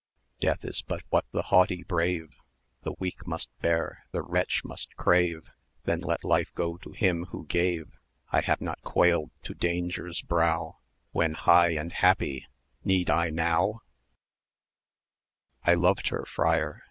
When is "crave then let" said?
4.97-6.23